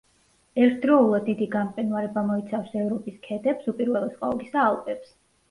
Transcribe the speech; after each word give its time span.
ერთდროულად 0.61 1.27
დიდი 1.31 1.47
გამყინვარება 1.55 2.23
მოიცავს 2.31 2.73
ევროპის 2.81 3.21
ქედებს, 3.29 3.71
უპირველეს 3.75 4.19
ყოვლისა 4.25 4.67
ალპებს. 4.73 5.15